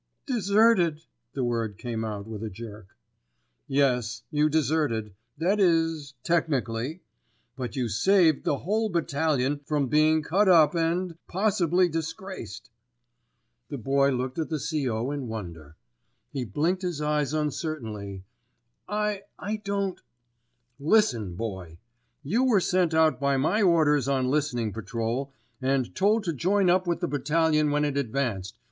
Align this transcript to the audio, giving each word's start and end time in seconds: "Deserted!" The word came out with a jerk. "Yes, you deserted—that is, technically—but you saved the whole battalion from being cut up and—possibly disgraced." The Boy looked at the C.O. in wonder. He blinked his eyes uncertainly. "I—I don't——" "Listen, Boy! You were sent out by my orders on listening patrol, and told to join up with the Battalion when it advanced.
"Deserted!" 0.25 1.03
The 1.33 1.43
word 1.43 1.77
came 1.77 2.03
out 2.03 2.25
with 2.25 2.41
a 2.41 2.49
jerk. 2.49 2.87
"Yes, 3.67 4.23
you 4.31 4.49
deserted—that 4.49 5.59
is, 5.59 6.15
technically—but 6.23 7.75
you 7.75 7.87
saved 7.87 8.43
the 8.43 8.57
whole 8.57 8.89
battalion 8.89 9.59
from 9.63 9.89
being 9.89 10.23
cut 10.23 10.47
up 10.49 10.73
and—possibly 10.73 11.87
disgraced." 11.87 12.71
The 13.69 13.77
Boy 13.77 14.09
looked 14.09 14.39
at 14.39 14.49
the 14.49 14.59
C.O. 14.59 15.11
in 15.11 15.27
wonder. 15.27 15.75
He 16.31 16.45
blinked 16.45 16.81
his 16.81 16.99
eyes 16.99 17.31
uncertainly. 17.35 18.23
"I—I 18.89 19.55
don't——" 19.57 20.01
"Listen, 20.79 21.35
Boy! 21.35 21.77
You 22.23 22.43
were 22.43 22.59
sent 22.59 22.95
out 22.95 23.19
by 23.19 23.37
my 23.37 23.61
orders 23.61 24.07
on 24.07 24.29
listening 24.29 24.73
patrol, 24.73 25.31
and 25.61 25.93
told 25.93 26.23
to 26.23 26.33
join 26.33 26.71
up 26.71 26.87
with 26.87 27.01
the 27.01 27.07
Battalion 27.07 27.69
when 27.69 27.85
it 27.85 27.97
advanced. 27.97 28.57